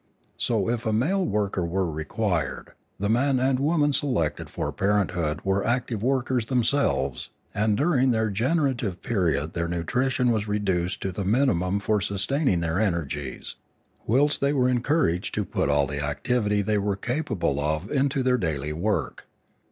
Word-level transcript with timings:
So, 0.37 0.67
if 0.67 0.87
a 0.87 0.91
male 0.93 1.23
worker 1.23 1.63
were 1.63 1.85
required, 1.87 2.71
the 2.99 3.07
man 3.07 3.39
and 3.39 3.59
woman 3.59 3.93
selected 3.93 4.49
for 4.49 4.71
parenthood 4.71 5.41
were 5.43 5.63
active 5.63 6.01
workers 6.01 6.47
them 6.47 6.63
selves; 6.63 7.29
aud 7.55 7.75
during 7.75 8.09
their 8.09 8.31
generative 8.31 9.03
period 9.03 9.53
their 9.53 9.67
nutri 9.67 10.09
tion 10.09 10.31
was 10.31 10.47
reduced 10.47 11.01
to 11.01 11.11
the 11.11 11.23
minimum 11.23 11.79
for 11.79 12.01
sustaining 12.01 12.61
their 12.61 12.79
energies, 12.79 13.57
whilst 14.07 14.41
they 14.41 14.53
were 14.53 14.69
encouraged 14.69 15.35
to 15.35 15.45
put 15.45 15.69
all 15.69 15.85
the 15.85 16.03
activity 16.03 16.63
they 16.63 16.79
were 16.79 16.95
capable 16.95 17.59
of 17.59 17.91
into 17.91 18.23
their 18.23 18.39
daily 18.39 18.73
work. 18.73 19.27